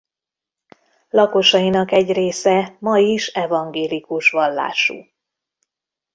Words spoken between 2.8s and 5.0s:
is evangélikus vallású.